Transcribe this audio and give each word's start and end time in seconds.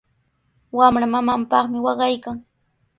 Wamra 0.77 1.05
mamanpaqmi 1.13 1.77
waqaykan. 1.85 2.37